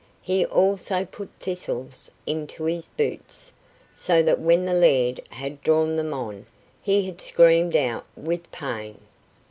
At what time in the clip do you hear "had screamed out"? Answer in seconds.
7.05-8.07